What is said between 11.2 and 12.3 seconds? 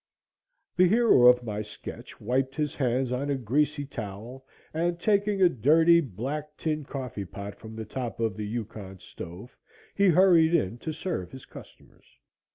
his customers.